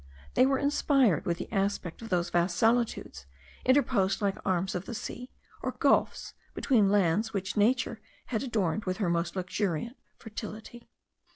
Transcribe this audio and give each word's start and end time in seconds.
They 0.33 0.47
were 0.47 0.57
inspired 0.57 1.27
with 1.27 1.37
the 1.37 1.51
aspect 1.53 2.01
of 2.01 2.09
those 2.09 2.31
vast 2.31 2.57
solitudes, 2.57 3.27
interposed 3.63 4.19
like 4.19 4.39
arms 4.43 4.73
of 4.73 4.85
the 4.85 4.95
sea 4.95 5.29
or 5.61 5.73
gulfs, 5.73 6.33
between 6.55 6.89
lands 6.89 7.33
which 7.33 7.55
nature 7.55 8.01
had 8.25 8.41
adorned 8.41 8.85
with 8.85 8.97
her 8.97 9.09
most 9.11 9.35
luxuriant 9.35 9.95
fertility. 10.17 10.89